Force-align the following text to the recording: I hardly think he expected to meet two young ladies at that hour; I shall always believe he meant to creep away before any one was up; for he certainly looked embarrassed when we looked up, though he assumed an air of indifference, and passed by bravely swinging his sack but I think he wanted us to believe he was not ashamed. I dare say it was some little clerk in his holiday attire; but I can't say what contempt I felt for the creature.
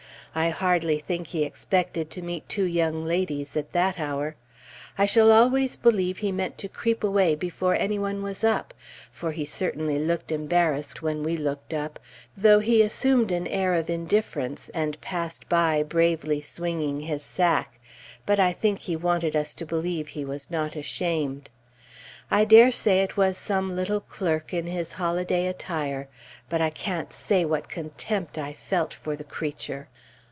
I 0.33 0.49
hardly 0.49 0.97
think 0.99 1.27
he 1.27 1.43
expected 1.43 2.09
to 2.11 2.21
meet 2.21 2.47
two 2.47 2.63
young 2.63 3.03
ladies 3.03 3.57
at 3.57 3.73
that 3.73 3.99
hour; 3.99 4.37
I 4.97 5.05
shall 5.05 5.29
always 5.29 5.75
believe 5.75 6.19
he 6.19 6.31
meant 6.31 6.57
to 6.59 6.69
creep 6.69 7.03
away 7.03 7.35
before 7.35 7.75
any 7.75 7.99
one 7.99 8.23
was 8.23 8.41
up; 8.41 8.73
for 9.11 9.33
he 9.33 9.43
certainly 9.43 9.99
looked 9.99 10.31
embarrassed 10.31 11.01
when 11.01 11.21
we 11.21 11.35
looked 11.35 11.73
up, 11.73 11.99
though 12.37 12.59
he 12.59 12.81
assumed 12.81 13.29
an 13.33 13.45
air 13.47 13.73
of 13.73 13.89
indifference, 13.89 14.69
and 14.69 15.01
passed 15.01 15.49
by 15.49 15.83
bravely 15.83 16.39
swinging 16.39 17.01
his 17.01 17.23
sack 17.23 17.81
but 18.25 18.39
I 18.39 18.53
think 18.53 18.79
he 18.79 18.95
wanted 18.95 19.35
us 19.35 19.53
to 19.55 19.65
believe 19.65 20.07
he 20.07 20.23
was 20.23 20.49
not 20.49 20.77
ashamed. 20.77 21.49
I 22.33 22.45
dare 22.45 22.71
say 22.71 23.01
it 23.03 23.17
was 23.17 23.37
some 23.37 23.75
little 23.75 23.99
clerk 23.99 24.53
in 24.53 24.67
his 24.67 24.93
holiday 24.93 25.47
attire; 25.47 26.07
but 26.47 26.61
I 26.61 26.69
can't 26.69 27.11
say 27.11 27.43
what 27.43 27.67
contempt 27.67 28.37
I 28.37 28.53
felt 28.53 28.93
for 28.93 29.17
the 29.17 29.25
creature. 29.25 29.89